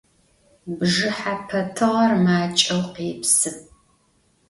[0.77, 3.51] Bjjıhepe tığer maç'eu khêpsı.